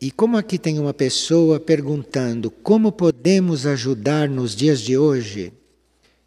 [0.00, 5.52] E como aqui tem uma pessoa perguntando como podemos ajudar nos dias de hoje,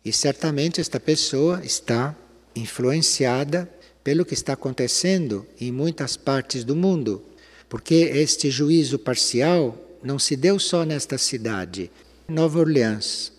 [0.04, 2.16] e certamente esta pessoa está
[2.56, 3.70] influenciada
[4.04, 7.24] pelo que está acontecendo em muitas partes do mundo,
[7.68, 11.92] porque este juízo parcial não se deu só nesta cidade,
[12.28, 13.32] Nova Orleans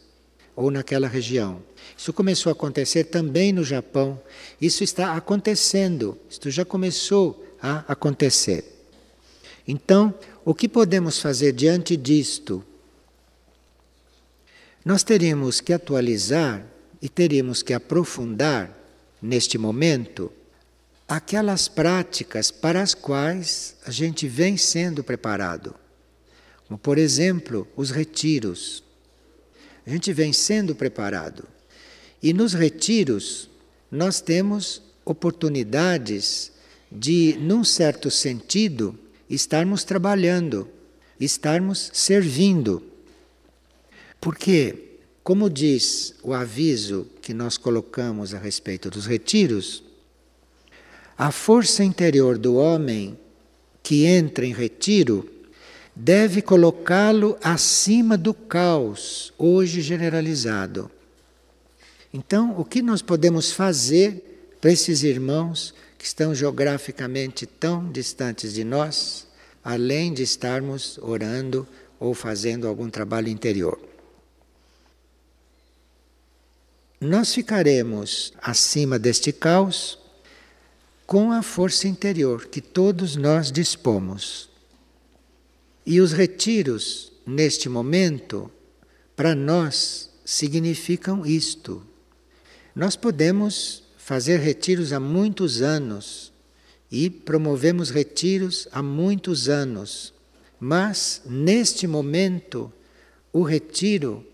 [0.54, 1.60] ou naquela região.
[1.96, 4.20] Isso começou a acontecer também no Japão.
[4.60, 6.18] Isso está acontecendo.
[6.28, 8.79] Isto já começou a acontecer.
[9.70, 10.12] Então,
[10.44, 12.64] o que podemos fazer diante disto?
[14.84, 16.66] Nós teríamos que atualizar
[17.00, 18.76] e teríamos que aprofundar
[19.22, 20.32] neste momento
[21.06, 25.72] aquelas práticas para as quais a gente vem sendo preparado.
[26.66, 28.82] Como, por exemplo, os retiros.
[29.86, 31.46] A gente vem sendo preparado.
[32.20, 33.48] E nos retiros,
[33.88, 36.50] nós temos oportunidades
[36.90, 38.98] de, num certo sentido,
[39.30, 40.68] estarmos trabalhando,
[41.18, 42.82] estarmos servindo.
[44.20, 49.82] Porque, como diz o aviso que nós colocamos a respeito dos retiros,
[51.16, 53.18] a força interior do homem
[53.82, 55.30] que entra em retiro
[55.94, 60.90] deve colocá-lo acima do caos, hoje generalizado.
[62.12, 68.64] Então, o que nós podemos fazer para esses irmãos que estão geograficamente tão distantes de
[68.64, 69.26] nós,
[69.62, 73.78] além de estarmos orando ou fazendo algum trabalho interior?
[76.98, 79.98] Nós ficaremos acima deste caos
[81.06, 84.48] com a força interior que todos nós dispomos.
[85.84, 88.50] E os retiros, neste momento,
[89.14, 91.86] para nós, significam isto.
[92.74, 93.79] Nós podemos
[94.10, 96.32] fazer retiros há muitos anos
[96.90, 100.12] e promovemos retiros há muitos anos,
[100.58, 102.72] mas neste momento
[103.32, 104.26] o retiro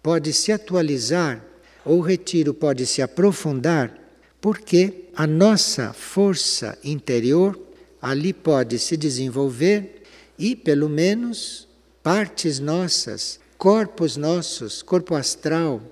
[0.00, 1.44] pode se atualizar
[1.84, 3.92] ou o retiro pode se aprofundar
[4.40, 7.58] porque a nossa força interior
[8.00, 10.04] ali pode se desenvolver
[10.38, 11.66] e, pelo menos,
[12.04, 15.82] partes nossas, corpos nossos, corpo astral,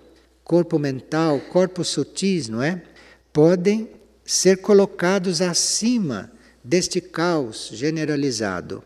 [0.44, 2.80] corpo mental, corpos sutis, não é?
[3.32, 3.88] Podem
[4.25, 6.31] ser colocados acima
[6.62, 8.84] deste caos generalizado.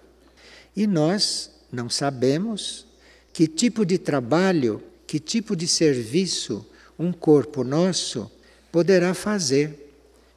[0.75, 2.87] E nós não sabemos
[3.33, 6.67] que tipo de trabalho, que tipo de serviço
[6.99, 8.31] um corpo nosso
[8.73, 9.93] poderá fazer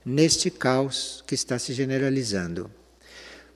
[0.05, 2.69] neste caos que está se generalizando.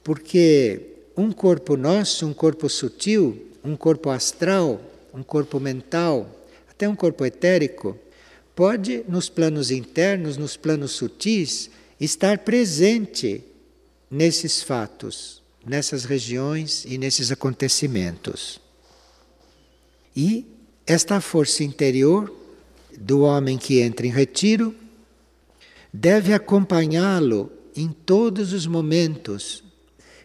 [0.03, 0.81] Porque
[1.15, 4.81] um corpo nosso, um corpo sutil, um corpo astral,
[5.13, 6.29] um corpo mental,
[6.69, 7.97] até um corpo etérico,
[8.55, 11.69] pode, nos planos internos, nos planos sutis,
[11.99, 13.43] estar presente
[14.09, 18.59] nesses fatos, nessas regiões e nesses acontecimentos.
[20.15, 20.45] E
[20.85, 22.31] esta força interior
[22.97, 24.75] do homem que entra em retiro
[25.91, 29.63] deve acompanhá-lo em todos os momentos.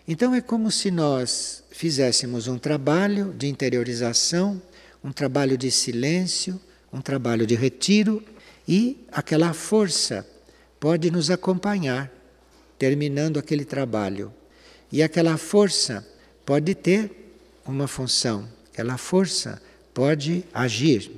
[0.07, 4.61] Então é como se nós fizéssemos um trabalho de interiorização,
[5.03, 6.61] um trabalho de silêncio,
[6.93, 8.23] um trabalho de retiro
[8.67, 10.27] e aquela força
[10.79, 12.11] pode nos acompanhar
[12.79, 14.33] terminando aquele trabalho.
[14.91, 16.07] E aquela força
[16.47, 17.11] pode ter
[17.67, 19.61] uma função, aquela força
[19.93, 21.11] pode agir.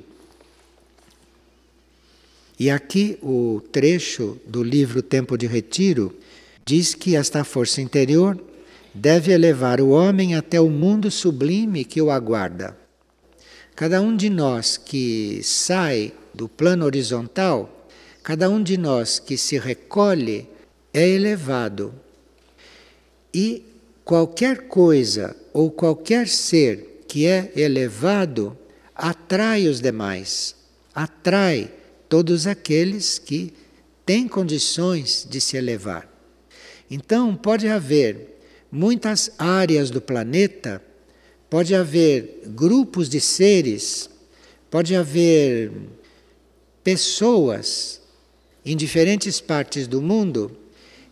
[2.58, 6.14] E aqui o trecho do livro Tempo de Retiro
[6.64, 8.38] diz que esta força interior
[8.92, 12.76] deve elevar o homem até o mundo sublime que o aguarda.
[13.80, 17.88] Cada um de nós que sai do plano horizontal,
[18.22, 20.46] cada um de nós que se recolhe,
[20.92, 21.94] é elevado.
[23.32, 23.64] E
[24.04, 28.54] qualquer coisa ou qualquer ser que é elevado
[28.94, 30.54] atrai os demais,
[30.94, 31.72] atrai
[32.06, 33.50] todos aqueles que
[34.04, 36.06] têm condições de se elevar.
[36.90, 40.82] Então, pode haver muitas áreas do planeta,
[41.50, 44.08] pode haver grupos de seres,
[44.70, 45.72] pode haver
[46.84, 48.00] pessoas
[48.64, 50.56] em diferentes partes do mundo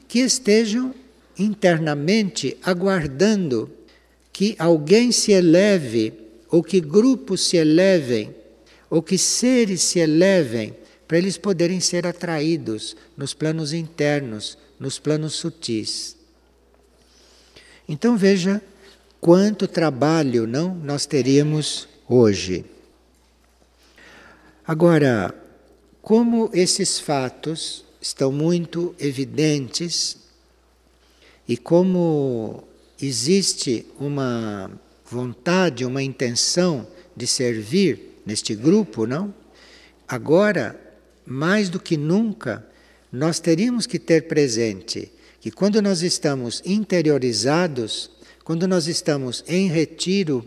[0.07, 0.95] que estejam
[1.39, 3.71] internamente aguardando
[4.33, 6.13] que alguém se eleve,
[6.49, 8.35] ou que grupos se elevem,
[8.89, 10.75] ou que seres se elevem
[11.09, 16.17] para eles poderem ser atraídos nos planos internos, nos planos sutis.
[17.89, 18.63] Então veja
[19.21, 22.65] quanto trabalho não nós teríamos hoje.
[24.67, 25.35] Agora,
[26.03, 30.17] como esses fatos estão muito evidentes
[31.47, 32.65] e como
[33.01, 34.71] existe uma
[35.11, 36.87] vontade, uma intenção
[37.17, 39.35] de servir neste grupo, não?
[40.07, 40.79] Agora,
[41.25, 42.67] mais do que nunca,
[43.11, 45.11] nós teríamos que ter presente
[45.41, 48.11] que quando nós estamos interiorizados,
[48.49, 50.43] quando nós estamos em retiro,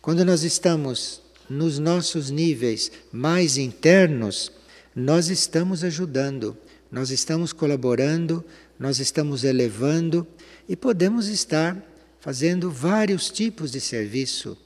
[0.00, 1.20] quando nós estamos
[1.50, 4.50] nos nossos níveis mais internos,
[4.96, 6.56] nós estamos ajudando,
[6.90, 8.42] nós estamos colaborando,
[8.78, 10.26] nós estamos elevando
[10.66, 11.76] e podemos estar
[12.20, 14.56] fazendo vários tipos de serviço.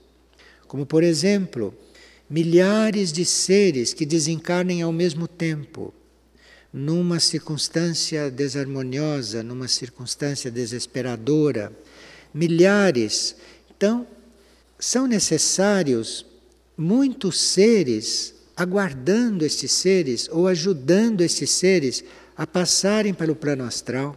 [0.69, 1.75] Como, por exemplo,
[2.31, 5.93] milhares de seres que desencarnem ao mesmo tempo,
[6.73, 11.73] numa circunstância desarmoniosa, numa circunstância desesperadora.
[12.33, 13.37] Milhares.
[13.77, 14.07] Então,
[14.79, 16.25] são necessários
[16.77, 22.05] muitos seres aguardando estes seres ou ajudando estes seres
[22.37, 24.17] a passarem pelo plano astral,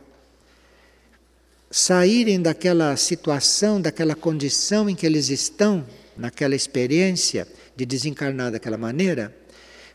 [1.70, 5.86] saírem daquela situação, daquela condição em que eles estão,
[6.18, 9.36] naquela experiência de desencarnar daquela maneira,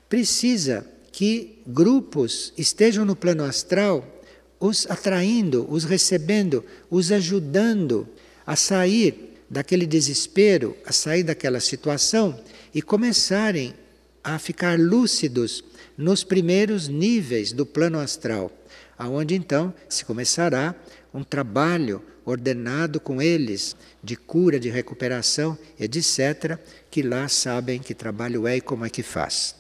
[0.09, 4.16] precisa que grupos estejam no plano astral
[4.59, 8.09] os atraindo, os recebendo, os ajudando
[8.47, 12.39] a sair daquele desespero, a sair daquela situação
[12.75, 13.75] e começarem
[14.23, 15.63] a ficar lúcidos
[15.97, 18.51] nos primeiros níveis do plano astral,
[18.99, 20.75] aonde então se começará
[21.15, 26.59] um trabalho ordenado com eles de cura, de recuperação, etc,
[26.91, 29.55] que lá sabem que trabalho é e como é que faz.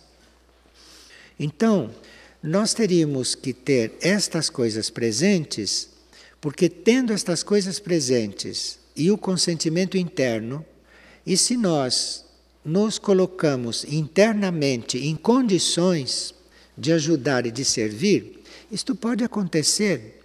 [1.38, 1.90] Então,
[2.46, 5.88] nós teríamos que ter estas coisas presentes,
[6.40, 10.64] porque tendo estas coisas presentes e o consentimento interno,
[11.26, 12.24] e se nós
[12.64, 16.32] nos colocamos internamente em condições
[16.78, 20.20] de ajudar e de servir, isto pode acontecer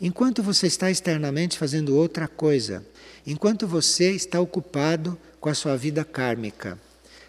[0.00, 2.86] enquanto você está externamente fazendo outra coisa,
[3.26, 6.78] enquanto você está ocupado com a sua vida kármica.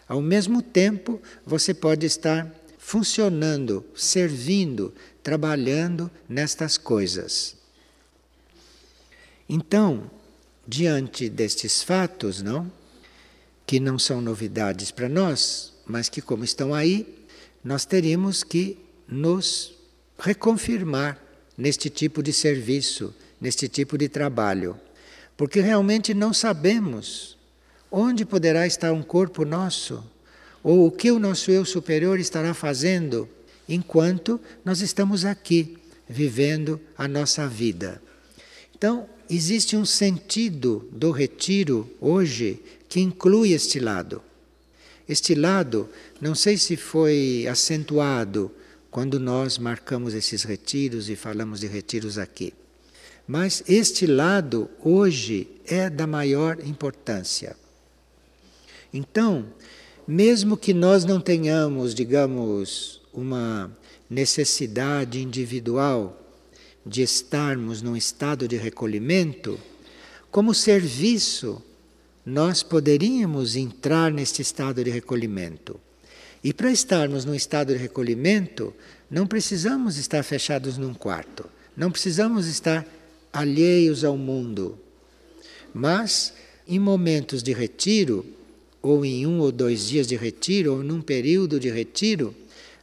[0.07, 2.48] Ao mesmo tempo, você pode estar
[2.86, 4.94] funcionando, servindo,
[5.24, 7.56] trabalhando nestas coisas.
[9.50, 10.12] Então,
[10.68, 12.72] diante destes fatos, não,
[13.66, 17.26] que não são novidades para nós, mas que como estão aí,
[17.64, 18.78] nós teríamos que
[19.08, 19.74] nos
[20.20, 21.20] reconfirmar
[21.58, 24.80] neste tipo de serviço, neste tipo de trabalho,
[25.36, 27.36] porque realmente não sabemos
[27.90, 30.04] onde poderá estar um corpo nosso
[30.65, 33.29] ou o que o nosso eu superior estará fazendo
[33.69, 35.77] enquanto nós estamos aqui
[36.09, 38.01] vivendo a nossa vida.
[38.75, 42.59] Então, existe um sentido do retiro hoje
[42.89, 44.23] que inclui este lado.
[45.07, 45.88] Este lado,
[46.19, 48.51] não sei se foi acentuado
[48.89, 52.51] quando nós marcamos esses retiros e falamos de retiros aqui.
[53.27, 57.56] Mas este lado hoje é da maior importância.
[58.91, 59.45] Então,
[60.07, 63.72] mesmo que nós não tenhamos, digamos, uma
[64.10, 66.22] necessidade individual
[66.86, 69.60] de estarmos num estado de recolhimento,
[70.30, 71.62] como serviço,
[72.25, 75.80] nós poderíamos entrar neste estado de recolhimento.
[76.44, 78.74] E para estarmos num estado de recolhimento,
[79.10, 82.86] não precisamos estar fechados num quarto, não precisamos estar
[83.34, 84.77] alheios ao mundo.
[85.74, 86.34] Mas,
[86.68, 88.25] em momentos de retiro,
[88.86, 92.36] ou em um ou dois dias de retiro, ou num período de retiro,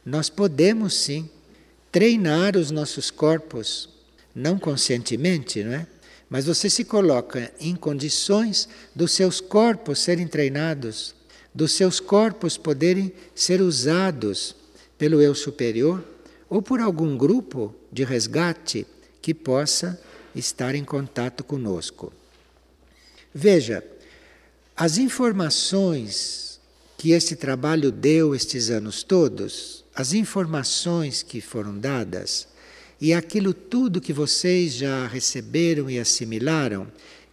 [0.05, 1.29] nós podemos sim
[1.91, 3.87] treinar os nossos corpos,
[4.35, 5.87] não conscientemente, não é?
[6.29, 11.15] Mas você se coloca em condições dos seus corpos serem treinados,
[11.55, 14.55] dos seus corpos poderem ser usados
[14.97, 16.03] pelo eu superior
[16.49, 18.85] ou por algum grupo de resgate
[19.21, 20.01] que possa
[20.35, 22.11] estar em contato conosco.
[23.33, 23.83] Veja,
[24.75, 26.59] as informações
[26.97, 32.47] que este trabalho deu estes anos todos, as informações que foram dadas
[32.99, 36.87] e aquilo tudo que vocês já receberam e assimilaram,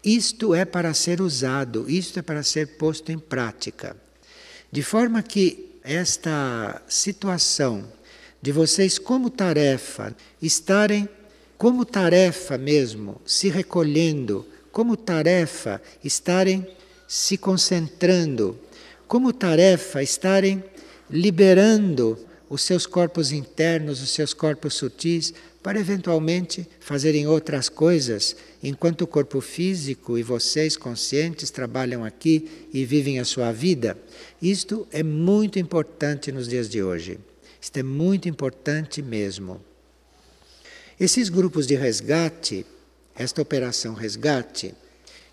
[0.05, 3.97] isto é para ser usado, isto é para ser posto em prática.
[4.73, 7.85] De forma que esta situação
[8.43, 11.09] de vocês, como tarefa, estarem
[11.57, 16.67] como tarefa mesmo, se recolhendo, como tarefa, estarem
[17.13, 18.57] se concentrando,
[19.09, 20.63] como tarefa estarem
[21.11, 22.17] liberando
[22.49, 29.09] os seus corpos internos, os seus corpos sutis, para eventualmente fazerem outras coisas, enquanto o
[29.09, 33.99] corpo físico e vocês conscientes trabalham aqui e vivem a sua vida.
[34.41, 37.19] Isto é muito importante nos dias de hoje.
[37.61, 39.61] Isto é muito importante mesmo.
[40.99, 42.65] Esses grupos de resgate,
[43.17, 44.73] esta operação resgate,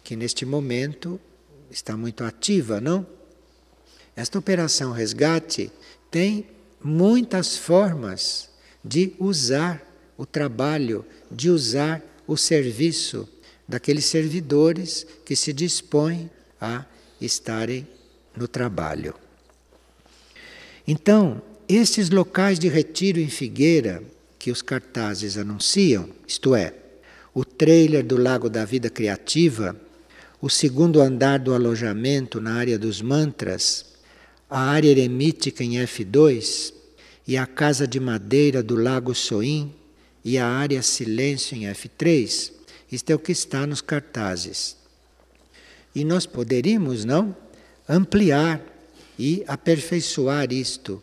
[0.03, 1.21] que neste momento
[1.69, 3.05] está muito ativa, não?
[4.15, 5.71] Esta operação resgate
[6.09, 6.47] tem
[6.83, 8.49] muitas formas
[8.83, 9.85] de usar
[10.17, 13.27] o trabalho, de usar o serviço
[13.67, 16.85] daqueles servidores que se dispõem a
[17.19, 17.87] estarem
[18.35, 19.13] no trabalho.
[20.87, 24.01] Então, estes locais de retiro em Figueira
[24.39, 26.73] que os cartazes anunciam, isto é,
[27.33, 29.75] o trailer do Lago da Vida Criativa,
[30.39, 33.85] o segundo andar do alojamento na área dos mantras,
[34.49, 36.73] a área eremítica em F2
[37.27, 39.73] e a casa de madeira do Lago Soim
[40.23, 42.51] e a área silêncio em F3.
[42.91, 44.77] Isto é o que está nos cartazes.
[45.93, 47.35] E nós poderíamos, não,
[47.89, 48.61] ampliar
[49.17, 51.01] e aperfeiçoar isto,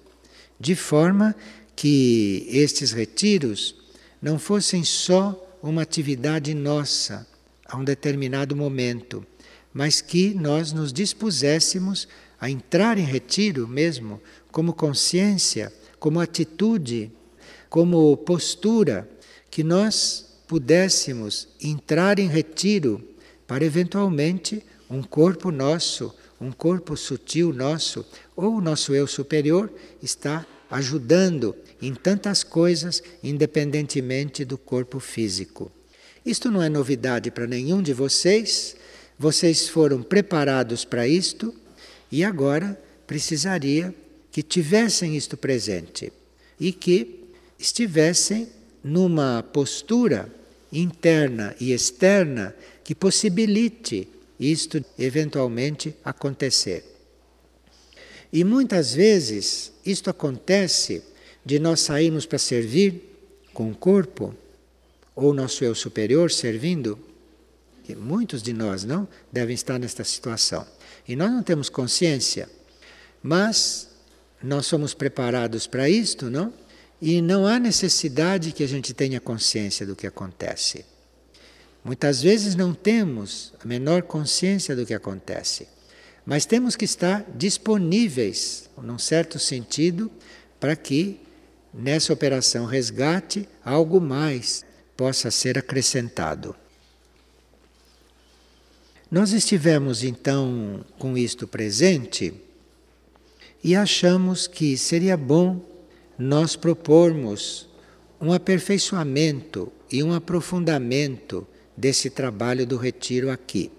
[0.58, 1.34] de forma
[1.74, 3.74] que estes retiros
[4.22, 7.26] não fossem só uma atividade nossa
[7.66, 9.26] a um determinado momento,
[9.72, 12.06] mas que nós nos dispuséssemos
[12.40, 14.20] a entrar em retiro mesmo
[14.52, 17.10] como consciência, como atitude,
[17.68, 19.08] como postura,
[19.50, 23.02] que nós pudéssemos entrar em retiro
[23.46, 28.04] para eventualmente um corpo nosso, um corpo sutil nosso,
[28.36, 35.70] ou o nosso eu superior está ajudando em tantas coisas, independentemente do corpo físico.
[36.24, 38.76] Isto não é novidade para nenhum de vocês,
[39.18, 41.54] vocês foram preparados para isto
[42.10, 43.94] e agora precisaria
[44.32, 46.12] que tivessem isto presente
[46.58, 47.24] e que
[47.58, 48.48] estivessem
[48.82, 50.32] numa postura
[50.72, 56.84] interna e externa que possibilite isto eventualmente acontecer.
[58.32, 61.02] E muitas vezes isto acontece
[61.44, 63.16] de nós sairmos para servir
[63.52, 64.34] com o corpo,
[65.14, 66.98] ou nosso eu superior servindo,
[67.84, 70.66] que muitos de nós não devem estar nesta situação.
[71.06, 72.48] E nós não temos consciência,
[73.22, 73.88] mas
[74.42, 76.52] nós somos preparados para isto, não?
[77.00, 80.84] E não há necessidade que a gente tenha consciência do que acontece.
[81.84, 85.68] Muitas vezes não temos a menor consciência do que acontece.
[86.24, 90.10] Mas temos que estar disponíveis, num certo sentido,
[90.58, 91.20] para que
[91.74, 94.64] nessa operação resgate algo mais
[94.96, 96.54] possa ser acrescentado.
[99.10, 102.34] Nós estivemos então com isto presente
[103.62, 105.60] e achamos que seria bom
[106.18, 107.68] nós propormos
[108.20, 111.46] um aperfeiçoamento e um aprofundamento
[111.76, 113.70] desse trabalho do retiro aqui.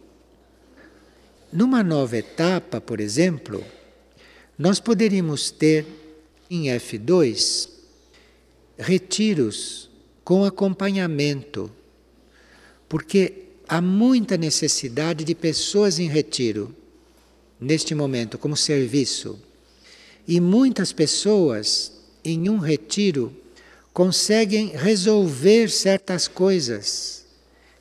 [1.52, 3.64] Numa nova etapa, por exemplo,
[4.58, 5.86] nós poderíamos ter
[6.50, 7.70] em F2
[8.78, 9.90] retiros
[10.26, 11.72] com acompanhamento,
[12.90, 16.76] porque há muita necessidade de pessoas em retiro
[17.62, 19.40] neste momento, como serviço.
[20.28, 23.32] E muitas pessoas em um retiro
[23.94, 27.26] conseguem resolver certas coisas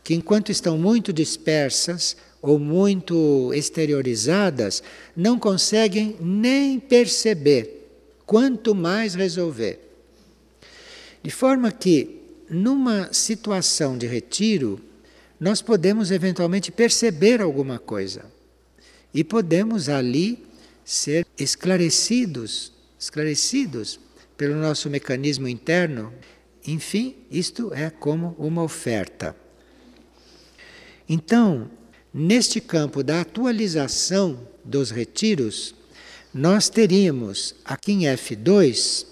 [0.04, 4.82] que, enquanto estão muito dispersas, ou muito exteriorizadas,
[5.16, 7.88] não conseguem nem perceber,
[8.26, 9.80] quanto mais resolver.
[11.22, 14.80] De forma que, numa situação de retiro,
[15.38, 18.24] nós podemos eventualmente perceber alguma coisa
[19.12, 20.46] e podemos ali
[20.84, 23.98] ser esclarecidos, esclarecidos
[24.36, 26.12] pelo nosso mecanismo interno.
[26.66, 29.36] Enfim, isto é como uma oferta.
[31.08, 31.70] Então,
[32.16, 35.74] Neste campo da atualização dos retiros,
[36.32, 39.04] nós teríamos aqui em F2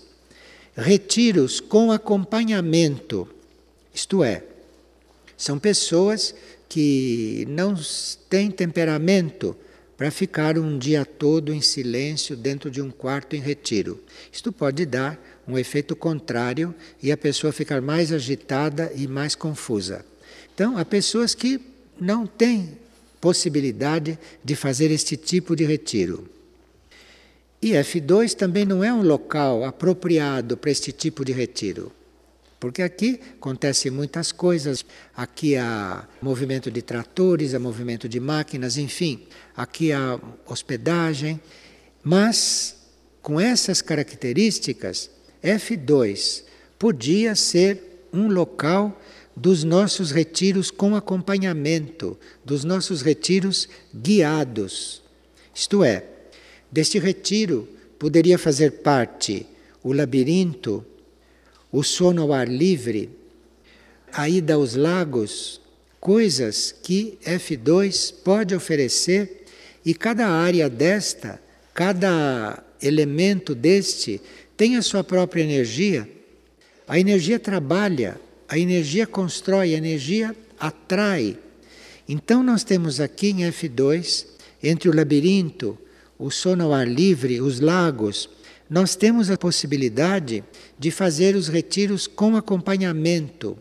[0.77, 3.29] retiros com acompanhamento,
[3.95, 4.43] isto é,
[5.37, 6.35] são pessoas
[6.69, 7.75] que não
[8.31, 9.57] têm temperamento
[9.97, 14.03] para ficar um dia todo em silêncio dentro de um quarto em retiro.
[14.33, 20.05] Isto pode dar um efeito contrário e a pessoa ficar mais agitada e mais confusa.
[20.55, 21.61] Então, há pessoas que
[22.01, 22.79] não têm
[23.21, 26.29] possibilidade de fazer este tipo de retiro.
[27.63, 31.93] E F2 também não é um local apropriado para este tipo de retiro.
[32.59, 34.85] Porque aqui acontecem muitas coisas.
[35.17, 39.27] Aqui há movimento de tratores, há movimento de máquinas, enfim.
[39.57, 41.41] Aqui há hospedagem.
[42.03, 42.77] Mas,
[43.21, 45.09] com essas características,
[45.43, 46.43] F2
[46.79, 49.01] podia ser um local
[49.37, 55.03] dos nossos retiros com acompanhamento, dos nossos retiros guiados.
[55.55, 56.12] Isto é,
[56.73, 59.47] deste retiro poderia fazer parte
[59.83, 60.85] o labirinto,
[61.71, 63.11] o sono ao ar livre,
[64.13, 65.61] a ida aos lagos,
[66.01, 69.45] coisas que F2 pode oferecer
[69.85, 71.41] e cada área desta,
[71.75, 74.21] cada elemento deste
[74.57, 76.09] tem a sua própria energia.
[76.87, 81.39] A energia trabalha, a energia constrói, a energia atrai.
[82.09, 84.27] Então nós temos aqui em F2,
[84.63, 85.79] entre o labirinto,
[86.23, 88.31] o sono ao ar livre, os lagos,
[88.71, 90.45] nós temos a possibilidade
[90.79, 93.59] de fazer os retiros com acompanhamento.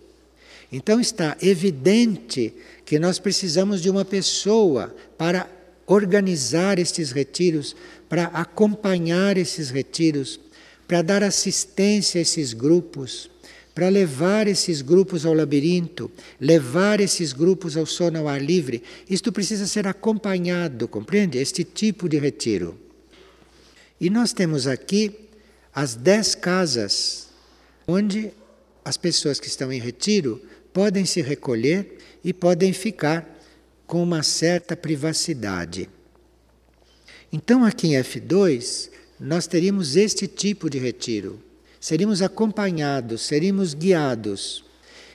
[0.71, 2.53] Então está evidente
[2.85, 5.49] que nós precisamos de uma pessoa para
[5.87, 7.75] organizar estes retiros,
[8.07, 10.39] para acompanhar esses retiros,
[10.87, 13.30] para dar assistência a esses grupos,
[13.73, 18.83] para levar esses grupos ao labirinto, levar esses grupos ao sono ao ar livre.
[19.09, 21.37] Isto precisa ser acompanhado, compreende?
[21.37, 22.77] Este tipo de retiro.
[23.99, 25.15] E nós temos aqui
[25.73, 27.29] as dez casas
[27.87, 28.31] onde
[28.83, 30.41] as pessoas que estão em retiro
[30.73, 33.39] podem se recolher e podem ficar
[33.85, 35.89] com uma certa privacidade.
[37.31, 41.41] Então, aqui em F2, nós teríamos este tipo de retiro.
[41.81, 44.63] Seríamos acompanhados, seríamos guiados.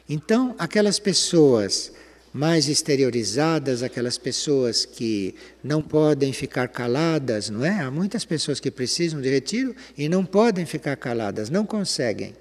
[0.09, 1.93] Então, aquelas pessoas
[2.35, 7.81] mais exteriorizadas, aquelas pessoas que não podem ficar caladas, não é?
[7.81, 12.35] Há muitas pessoas que precisam de retiro e não podem ficar caladas, não conseguem.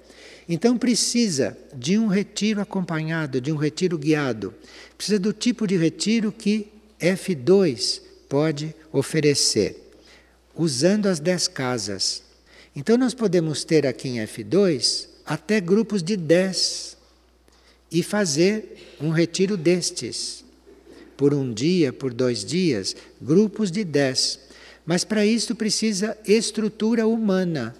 [0.48, 4.52] Então precisa de um retiro acompanhado, de um retiro guiado.
[4.98, 6.66] Precisa do tipo de retiro que
[7.00, 9.88] F2 pode oferecer,
[10.52, 12.25] usando as 10 casas.
[12.76, 16.98] Então nós podemos ter aqui em F2 até grupos de 10
[17.90, 20.44] e fazer um retiro destes.
[21.16, 24.40] Por um dia, por dois dias, grupos de 10.
[24.84, 27.74] Mas para isso precisa estrutura humana,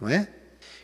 [0.00, 0.28] não é?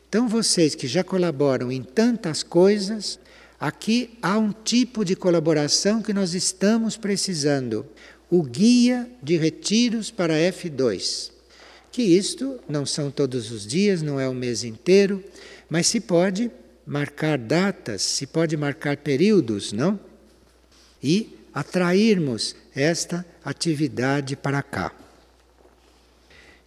[0.08, 3.18] Então, vocês que já colaboram em tantas coisas,
[3.58, 7.84] aqui há um tipo de colaboração que nós estamos precisando:
[8.30, 11.31] o guia de retiros para F2.
[11.92, 15.22] Que isto não são todos os dias, não é o mês inteiro,
[15.68, 16.50] mas se pode
[16.86, 20.00] marcar datas, se pode marcar períodos, não?
[21.02, 24.92] E atrairmos esta atividade para cá.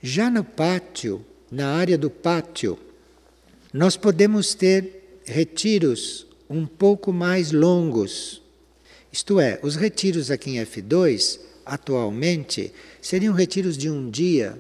[0.02, 2.78] Já no pátio, na área do pátio,
[3.74, 8.42] nós podemos ter retiros um pouco mais longos.
[9.12, 14.56] Isto é, os retiros aqui em F2, atualmente, seriam retiros de um dia,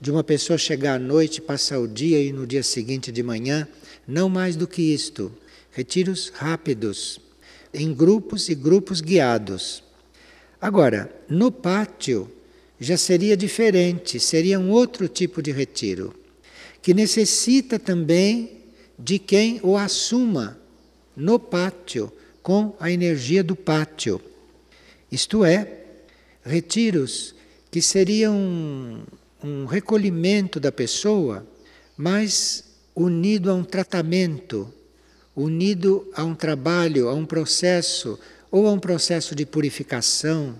[0.00, 3.66] de uma pessoa chegar à noite, passar o dia e no dia seguinte de manhã,
[4.06, 5.32] não mais do que isto.
[5.72, 7.20] Retiros rápidos,
[7.72, 9.82] em grupos e grupos guiados.
[10.60, 12.30] Agora, no pátio
[12.80, 16.14] já seria diferente, seria um outro tipo de retiro
[16.80, 18.62] que necessita também
[18.98, 20.58] de quem o assuma
[21.16, 24.20] no pátio, com a energia do pátio.
[25.10, 25.82] Isto é,
[26.42, 27.34] retiros
[27.70, 29.02] que seriam
[29.42, 31.46] um, recolhimento da pessoa,
[31.96, 34.72] mas unido a um tratamento,
[35.34, 38.18] unido a um trabalho, a um processo,
[38.50, 40.56] ou a um processo de purificação,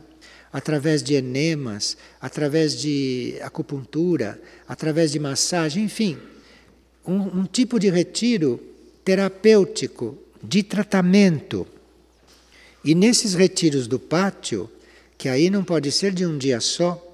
[0.53, 6.19] através de enemas, através de acupuntura, através de massagem, enfim,
[7.07, 8.61] um, um tipo de retiro
[9.05, 11.67] terapêutico, de tratamento.
[12.85, 14.71] E nesses retiros do pátio,
[15.17, 17.08] que aí não pode ser de um dia só,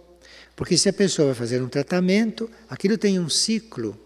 [0.57, 3.99] porque se a pessoa vai fazer um tratamento, aquilo tem um ciclo.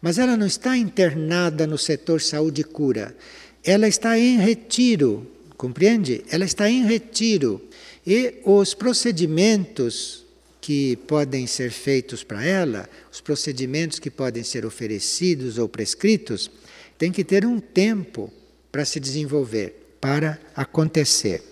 [0.00, 3.16] Mas ela não está internada no setor saúde e cura.
[3.62, 6.24] Ela está em retiro, compreende?
[6.30, 7.60] Ela está em retiro.
[8.06, 10.24] E os procedimentos
[10.60, 16.50] que podem ser feitos para ela, os procedimentos que podem ser oferecidos ou prescritos,
[16.96, 18.32] tem que ter um tempo
[18.72, 21.42] para se desenvolver, para acontecer.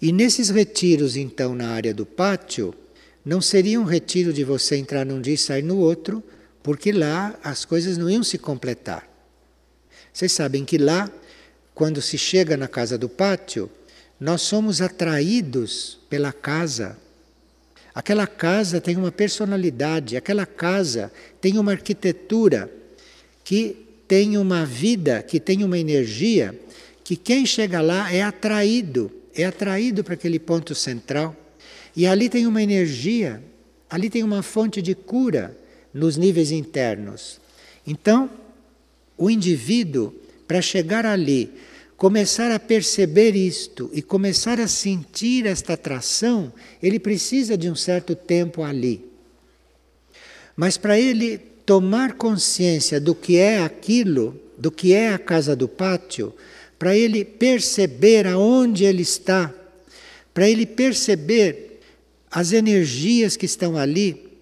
[0.00, 2.74] E nesses retiros, então, na área do pátio,
[3.24, 6.22] não seria um retiro de você entrar num dia e sair no outro,
[6.62, 9.08] porque lá as coisas não iam se completar.
[10.12, 11.10] Vocês sabem que lá,
[11.74, 13.70] quando se chega na casa do pátio,
[14.20, 16.96] nós somos atraídos pela casa.
[17.94, 22.70] Aquela casa tem uma personalidade, aquela casa tem uma arquitetura
[23.44, 26.58] que tem uma vida, que tem uma energia,
[27.02, 31.36] que quem chega lá é atraído, é atraído para aquele ponto central.
[31.94, 33.42] E ali tem uma energia,
[33.88, 35.56] ali tem uma fonte de cura
[35.92, 37.40] nos níveis internos.
[37.86, 38.30] Então,
[39.16, 40.14] o indivíduo,
[40.48, 41.52] para chegar ali,
[41.96, 46.52] começar a perceber isto e começar a sentir esta atração,
[46.82, 49.04] ele precisa de um certo tempo ali.
[50.56, 55.68] Mas para ele tomar consciência do que é aquilo, do que é a casa do
[55.68, 56.34] pátio,
[56.78, 59.54] para ele perceber aonde ele está,
[60.34, 61.71] para ele perceber
[62.32, 64.32] as energias que estão ali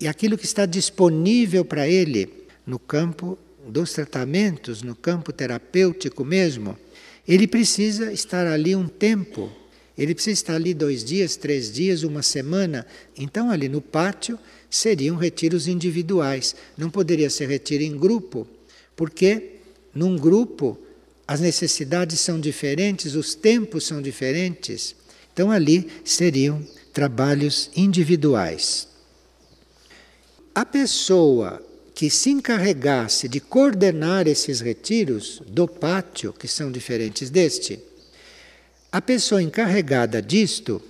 [0.00, 2.32] e aquilo que está disponível para ele
[2.64, 3.36] no campo
[3.66, 6.78] dos tratamentos, no campo terapêutico mesmo,
[7.26, 9.50] ele precisa estar ali um tempo.
[9.98, 12.86] Ele precisa estar ali dois dias, três dias, uma semana.
[13.18, 14.38] Então, ali no pátio,
[14.70, 16.54] seriam retiros individuais.
[16.78, 18.46] Não poderia ser retiro em grupo,
[18.94, 19.56] porque
[19.92, 20.78] num grupo
[21.26, 24.94] as necessidades são diferentes, os tempos são diferentes.
[25.32, 28.88] Então, ali seriam trabalhos individuais.
[30.54, 31.62] A pessoa
[31.94, 37.78] que se encarregasse de coordenar esses retiros do pátio, que são diferentes deste,
[38.90, 40.82] a pessoa encarregada disto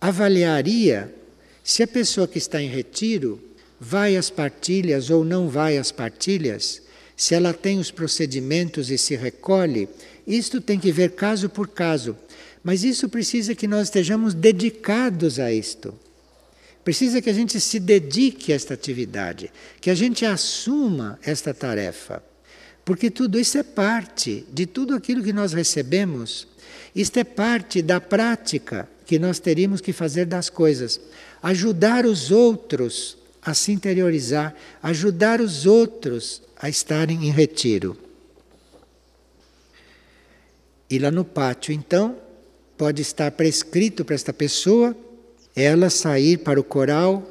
[0.00, 1.14] avaliaria
[1.62, 3.40] se a pessoa que está em retiro
[3.80, 6.82] vai às partilhas ou não vai às partilhas,
[7.16, 9.88] se ela tem os procedimentos e se recolhe.
[10.26, 12.16] Isto tem que ver caso por caso,
[12.64, 15.94] mas isso precisa que nós estejamos dedicados a isto.
[16.82, 22.22] Precisa que a gente se dedique a esta atividade, que a gente assuma esta tarefa.
[22.84, 26.48] Porque tudo isso é parte de tudo aquilo que nós recebemos.
[26.94, 31.00] Isto é parte da prática que nós teríamos que fazer das coisas.
[31.42, 37.96] Ajudar os outros a se interiorizar, ajudar os outros a estarem em retiro.
[40.88, 42.23] E lá no pátio, então,
[42.76, 44.96] pode estar prescrito para esta pessoa
[45.54, 47.22] ela sair para o coral,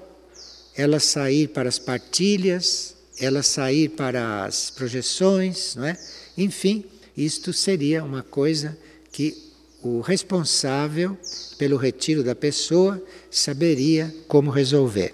[0.76, 5.98] ela sair para as partilhas, ela sair para as projeções, não é?
[6.38, 8.78] Enfim, isto seria uma coisa
[9.12, 9.38] que
[9.84, 11.18] o responsável
[11.58, 15.14] pelo retiro da pessoa saberia como resolver.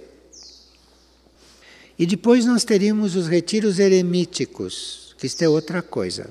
[1.98, 6.30] E depois nós teríamos os retiros eremíticos, que isto é outra coisa.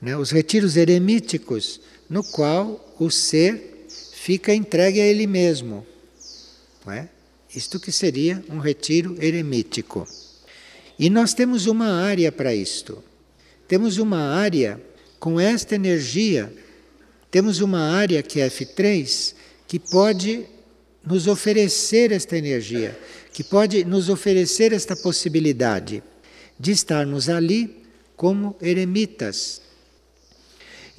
[0.00, 0.14] Né?
[0.16, 1.80] Os retiros eremíticos,
[2.12, 5.86] no qual o ser fica entregue a ele mesmo.
[6.84, 7.08] Não é?
[7.56, 10.06] Isto que seria um retiro eremítico.
[10.98, 13.02] E nós temos uma área para isto.
[13.66, 14.78] Temos uma área
[15.18, 16.52] com esta energia.
[17.30, 19.34] Temos uma área que é F3
[19.66, 20.44] que pode
[21.02, 22.94] nos oferecer esta energia,
[23.32, 26.02] que pode nos oferecer esta possibilidade
[26.60, 27.82] de estarmos ali
[28.14, 29.62] como eremitas.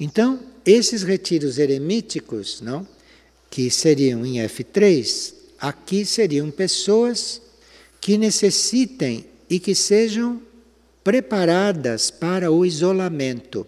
[0.00, 2.86] Então, esses retiros eremíticos, não?
[3.50, 7.40] que seriam em F3, aqui seriam pessoas
[8.00, 10.42] que necessitem e que sejam
[11.04, 13.64] preparadas para o isolamento.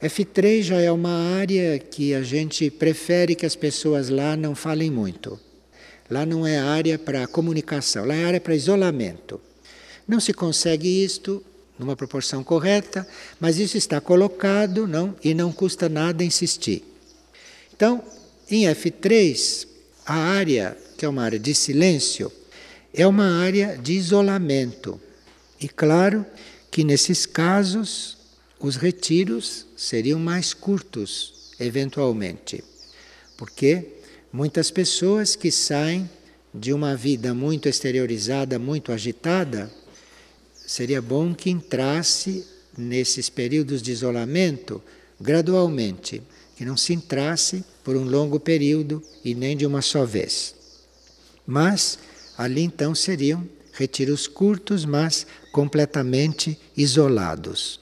[0.00, 4.90] F3 já é uma área que a gente prefere que as pessoas lá não falem
[4.90, 5.40] muito.
[6.08, 9.40] Lá não é área para comunicação, lá é área para isolamento.
[10.06, 11.42] Não se consegue isto
[11.78, 13.06] numa proporção correta,
[13.40, 16.84] mas isso está colocado, não, e não custa nada insistir.
[17.74, 18.02] Então,
[18.50, 19.66] em F3,
[20.06, 22.30] a área, que é uma área de silêncio,
[22.92, 25.00] é uma área de isolamento.
[25.60, 26.24] E claro
[26.70, 28.16] que nesses casos
[28.60, 32.62] os retiros seriam mais curtos, eventualmente.
[33.36, 33.88] Porque
[34.32, 36.08] muitas pessoas que saem
[36.54, 39.70] de uma vida muito exteriorizada, muito agitada,
[40.66, 42.46] seria bom que entrasse
[42.76, 44.82] nesses períodos de isolamento
[45.20, 46.22] gradualmente
[46.56, 50.54] que não se entrasse por um longo período e nem de uma só vez.
[51.46, 51.98] Mas
[52.38, 57.80] ali então seriam retiros curtos, mas completamente isolados.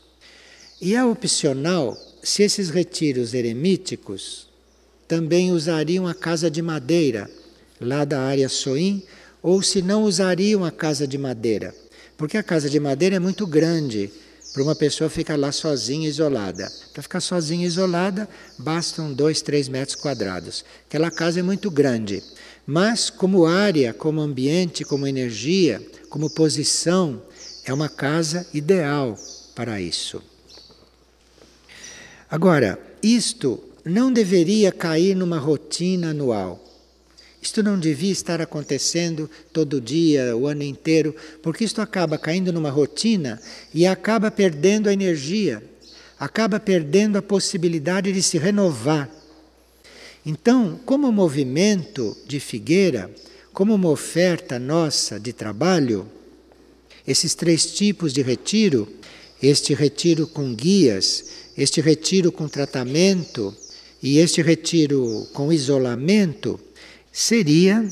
[0.81, 4.49] E é opcional se esses retiros eremíticos
[5.07, 7.31] também usariam a casa de madeira,
[7.81, 9.03] lá da área Soim,
[9.43, 11.75] ou se não usariam a casa de madeira.
[12.17, 14.11] Porque a casa de madeira é muito grande
[14.53, 16.71] para uma pessoa ficar lá sozinha, isolada.
[16.93, 20.65] Para ficar sozinha, isolada, bastam dois, três metros quadrados.
[20.87, 22.23] Aquela casa é muito grande.
[22.67, 27.23] Mas, como área, como ambiente, como energia, como posição,
[27.65, 29.17] é uma casa ideal
[29.55, 30.23] para isso.
[32.31, 36.63] Agora, isto não deveria cair numa rotina anual.
[37.43, 42.71] Isto não devia estar acontecendo todo dia, o ano inteiro, porque isto acaba caindo numa
[42.71, 43.43] rotina
[43.75, 45.61] e acaba perdendo a energia,
[46.17, 49.11] acaba perdendo a possibilidade de se renovar.
[50.25, 53.11] Então, como movimento de figueira,
[53.53, 56.07] como uma oferta nossa de trabalho,
[57.05, 58.89] esses três tipos de retiro,
[59.43, 61.25] este retiro com guias,
[61.59, 63.53] este retiro com tratamento
[64.01, 66.61] e este retiro com isolamento,
[67.13, 67.87] seria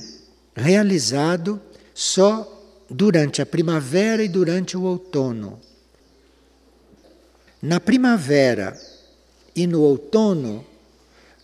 [0.56, 1.60] realizado
[1.94, 2.56] só
[2.88, 5.60] durante a primavera e durante o outono.
[7.62, 8.80] Na primavera
[9.54, 10.64] e no outono,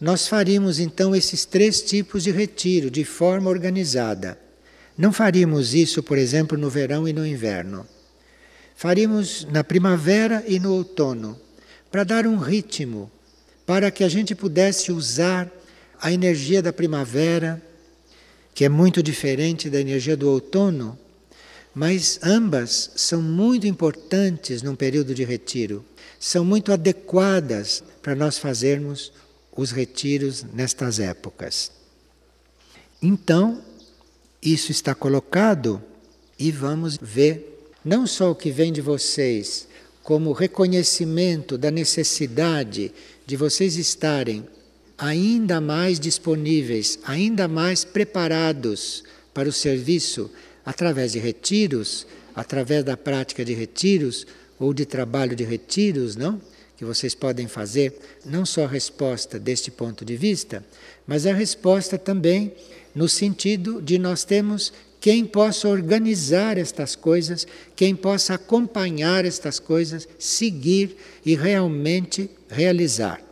[0.01, 4.39] nós faríamos então esses três tipos de retiro de forma organizada.
[4.97, 7.87] Não faríamos isso, por exemplo, no verão e no inverno.
[8.75, 11.39] Faríamos na primavera e no outono,
[11.91, 13.11] para dar um ritmo,
[13.65, 15.51] para que a gente pudesse usar
[16.01, 17.63] a energia da primavera,
[18.55, 20.99] que é muito diferente da energia do outono,
[21.75, 25.85] mas ambas são muito importantes num período de retiro,
[26.19, 29.13] são muito adequadas para nós fazermos
[29.55, 31.71] os retiros nestas épocas.
[33.03, 33.63] Então,
[34.43, 35.83] isso está colocado
[36.39, 39.69] e vamos ver não só o que vem de vocês,
[40.03, 42.93] como reconhecimento da necessidade
[43.27, 44.47] de vocês estarem
[44.99, 49.05] ainda mais disponíveis, ainda mais preparados
[49.35, 50.31] para o serviço
[50.65, 54.27] através de retiros, através da prática de retiros
[54.59, 56.41] ou de trabalho de retiros, não?
[56.77, 60.65] Que vocês podem fazer não só a resposta deste ponto de vista,
[61.07, 62.53] mas a resposta também
[62.95, 70.09] no sentido de nós temos quem possa organizar estas coisas, quem possa acompanhar estas coisas,
[70.19, 73.23] seguir e realmente realizar.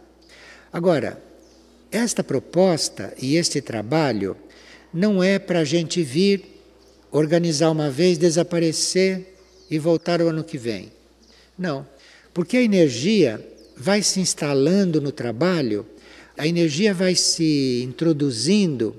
[0.72, 1.20] Agora,
[1.96, 4.36] esta proposta e este trabalho
[4.92, 6.42] não é para a gente vir,
[7.10, 9.36] organizar uma vez, desaparecer
[9.70, 10.92] e voltar o ano que vem.
[11.56, 11.86] Não,
[12.32, 13.40] porque a energia
[13.76, 15.86] vai se instalando no trabalho,
[16.36, 18.96] a energia vai se introduzindo,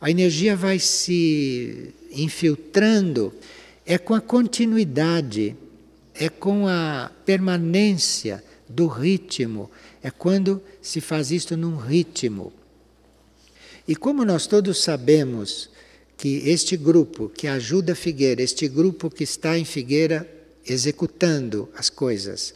[0.00, 3.34] a energia vai se infiltrando,
[3.84, 5.56] é com a continuidade,
[6.14, 9.70] é com a permanência do ritmo,
[10.02, 12.52] é quando se faz isto num ritmo.
[13.86, 15.70] E como nós todos sabemos
[16.16, 20.28] que este grupo que ajuda Figueira, este grupo que está em Figueira
[20.66, 22.54] executando as coisas,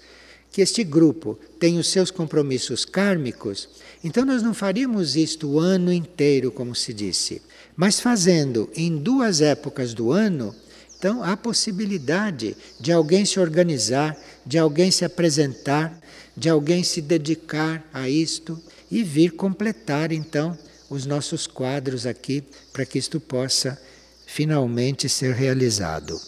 [0.50, 3.68] que este grupo tem os seus compromissos kármicos,
[4.02, 7.40] então nós não faríamos isto o ano inteiro, como se disse,
[7.76, 10.54] mas fazendo em duas épocas do ano,
[11.00, 16.00] então há possibilidade de alguém se organizar, de alguém se apresentar
[16.40, 18.58] de alguém se dedicar a isto
[18.90, 20.56] e vir completar então
[20.88, 23.78] os nossos quadros aqui para que isto possa
[24.26, 26.18] finalmente ser realizado.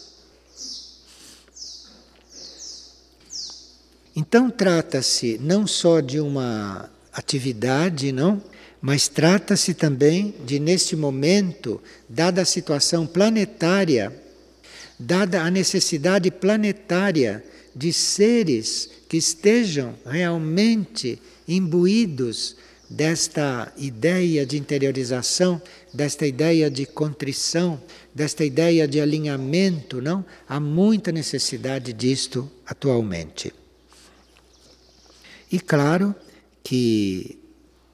[4.15, 8.39] Então trata-se não só de uma atividade, não,
[8.79, 14.13] mas trata-se também de neste momento, dada a situação planetária,
[14.99, 17.43] dada a necessidade planetária
[17.75, 22.55] de seres que estejam realmente imbuídos
[22.89, 25.61] desta ideia de interiorização,
[25.93, 27.81] desta ideia de contrição,
[28.13, 30.23] desta ideia de alinhamento, não?
[30.47, 33.51] Há muita necessidade disto atualmente.
[35.51, 36.13] E claro
[36.63, 37.39] que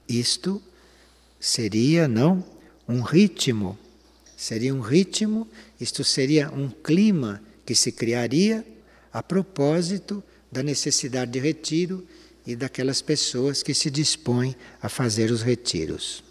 [0.08, 0.62] isto
[1.38, 2.44] seria, não,
[2.86, 3.78] um ritmo,
[4.40, 5.46] seria um ritmo,
[5.78, 8.64] isto seria um clima que se criaria
[9.12, 12.06] a propósito da necessidade de retiro
[12.46, 16.24] e daquelas pessoas que se dispõem a fazer os retiros.